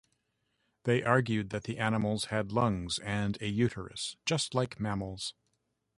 [0.85, 5.35] They argued that the animals had lungs and a uterus, just like mammals.